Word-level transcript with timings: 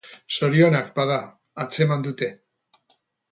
Zorionez, 0.37 0.87
bada, 0.99 1.17
atzeman 1.65 2.07
dute. 2.09 2.31